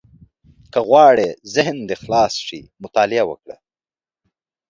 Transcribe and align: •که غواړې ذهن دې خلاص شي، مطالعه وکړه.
•که 0.73 0.79
غواړې 0.87 1.27
ذهن 1.55 1.77
دې 1.89 1.95
خلاص 2.03 2.33
شي، 2.45 2.59
مطالعه 2.83 3.23
وکړه. 3.27 3.55